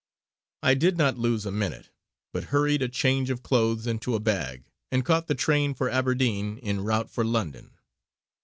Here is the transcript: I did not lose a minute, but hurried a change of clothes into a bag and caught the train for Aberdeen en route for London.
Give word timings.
I 0.63 0.73
did 0.73 0.97
not 0.97 1.19
lose 1.19 1.45
a 1.45 1.51
minute, 1.51 1.91
but 2.33 2.45
hurried 2.45 2.81
a 2.81 2.89
change 2.89 3.29
of 3.29 3.43
clothes 3.43 3.85
into 3.85 4.15
a 4.15 4.19
bag 4.19 4.63
and 4.91 5.05
caught 5.05 5.27
the 5.27 5.35
train 5.35 5.75
for 5.75 5.91
Aberdeen 5.91 6.57
en 6.63 6.83
route 6.83 7.11
for 7.11 7.23
London. 7.23 7.77